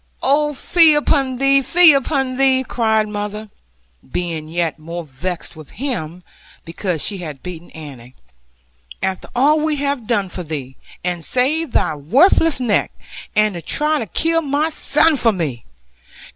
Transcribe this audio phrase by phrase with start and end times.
[0.23, 3.51] 'Oh, fie upon thee, fie upon thee!' cried mother
[4.11, 6.23] (being yet more vexed with him,
[6.65, 8.15] because she had beaten Annie);
[9.03, 12.91] 'after all we have done for thee, and saved thy worthless neck
[13.35, 15.65] and to try to kill my son for me!